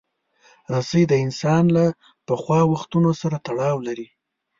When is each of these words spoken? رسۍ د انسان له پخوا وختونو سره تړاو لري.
رسۍ 0.73 1.03
د 1.09 1.13
انسان 1.25 1.63
له 1.75 1.85
پخوا 2.27 2.59
وختونو 2.71 3.11
سره 3.21 3.37
تړاو 3.47 3.77
لري. 3.87 4.07